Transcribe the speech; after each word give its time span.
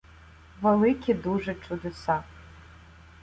Великі 0.61 1.13
дуже 1.13 1.55
чудеса. 1.67 2.23